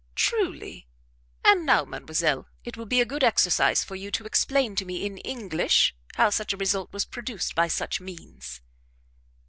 [0.15, 0.87] "Truly!
[1.45, 5.05] And now, mademoiselle, it will be a good exercise for you to explain to me
[5.05, 8.61] in English how such a result was produced by such means."